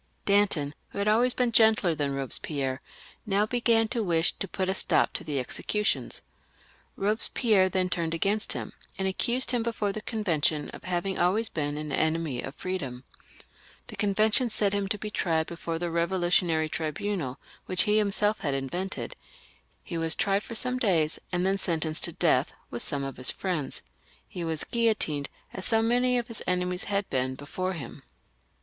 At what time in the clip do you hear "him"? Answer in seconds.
8.53-8.73, 9.51-9.61, 14.73-14.87, 27.73-28.01